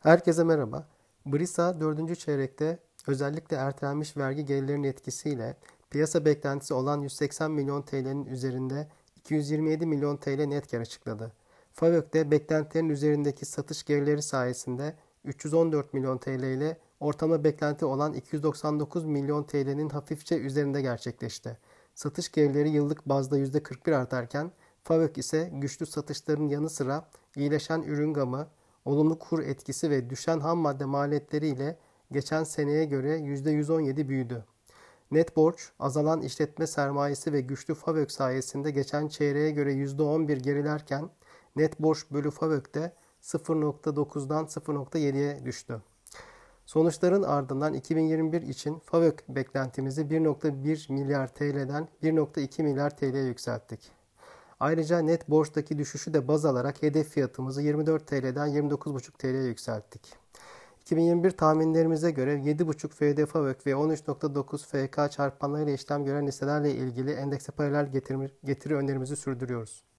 Herkese 0.00 0.44
merhaba. 0.44 0.86
Brisa 1.26 1.80
4. 1.80 2.18
çeyrekte 2.18 2.78
özellikle 3.06 3.56
ertelenmiş 3.56 4.16
vergi 4.16 4.44
gelirlerinin 4.44 4.88
etkisiyle 4.88 5.56
piyasa 5.90 6.24
beklentisi 6.24 6.74
olan 6.74 7.00
180 7.00 7.50
milyon 7.50 7.82
TL'nin 7.82 8.24
üzerinde 8.24 8.88
227 9.16 9.86
milyon 9.86 10.16
TL 10.16 10.44
net 10.44 10.70
kar 10.70 10.80
açıkladı. 10.80 11.32
FAVÖK 11.72 12.14
de 12.14 12.30
beklentilerin 12.30 12.88
üzerindeki 12.88 13.46
satış 13.46 13.84
gelirleri 13.84 14.22
sayesinde 14.22 14.94
314 15.24 15.94
milyon 15.94 16.18
TL 16.18 16.42
ile 16.42 16.76
ortalama 17.00 17.44
beklenti 17.44 17.84
olan 17.84 18.12
299 18.12 19.04
milyon 19.04 19.44
TL'nin 19.44 19.88
hafifçe 19.88 20.36
üzerinde 20.38 20.82
gerçekleşti. 20.82 21.58
Satış 21.94 22.32
gelirleri 22.32 22.70
yıllık 22.70 23.08
bazda 23.08 23.38
%41 23.38 23.96
artarken 23.96 24.52
FAVÖK 24.84 25.18
ise 25.18 25.50
güçlü 25.52 25.86
satışların 25.86 26.48
yanı 26.48 26.70
sıra 26.70 27.08
iyileşen 27.36 27.82
ürün 27.82 28.14
gamı, 28.14 28.48
olumlu 28.84 29.18
kur 29.18 29.42
etkisi 29.42 29.90
ve 29.90 30.10
düşen 30.10 30.40
ham 30.40 30.58
madde 30.58 30.84
maliyetleriyle 30.84 31.78
geçen 32.12 32.44
seneye 32.44 32.84
göre 32.84 33.18
%117 33.18 34.08
büyüdü. 34.08 34.44
Net 35.10 35.36
borç, 35.36 35.72
azalan 35.78 36.22
işletme 36.22 36.66
sermayesi 36.66 37.32
ve 37.32 37.40
güçlü 37.40 37.74
FAVÖK 37.74 38.12
sayesinde 38.12 38.70
geçen 38.70 39.08
çeyreğe 39.08 39.50
göre 39.50 39.72
%11 39.72 40.34
gerilerken 40.34 41.10
net 41.56 41.80
borç 41.80 41.98
bölü 42.10 42.30
FAVÖK'te 42.30 42.92
0.9'dan 43.22 44.44
0.7'ye 44.44 45.44
düştü. 45.44 45.82
Sonuçların 46.66 47.22
ardından 47.22 47.74
2021 47.74 48.42
için 48.42 48.78
FAVÖK 48.78 49.28
beklentimizi 49.28 50.02
1.1 50.02 50.92
milyar 50.92 51.34
TL'den 51.34 51.88
1.2 52.02 52.62
milyar 52.62 52.96
TL'ye 52.96 53.24
yükselttik. 53.24 53.99
Ayrıca 54.60 54.98
net 54.98 55.30
borçtaki 55.30 55.78
düşüşü 55.78 56.14
de 56.14 56.28
baz 56.28 56.44
alarak 56.44 56.82
hedef 56.82 57.08
fiyatımızı 57.08 57.62
24 57.62 58.06
TL'den 58.06 58.48
29,5 58.48 59.12
TL'ye 59.18 59.42
yükselttik. 59.42 60.16
2021 60.80 61.30
tahminlerimize 61.30 62.10
göre 62.10 62.34
7,5 62.34 62.88
FD 62.88 63.26
FAVÖK 63.26 63.66
ve 63.66 63.70
13.9 63.70 64.58
FK 64.58 65.12
çarpanlarıyla 65.12 65.72
işlem 65.72 66.04
gören 66.04 66.26
hisselerle 66.26 66.74
ilgili 66.74 67.10
endekse 67.12 67.52
paralel 67.52 67.92
getiri, 67.92 68.30
getiri 68.44 68.74
önerimizi 68.74 69.16
sürdürüyoruz. 69.16 69.84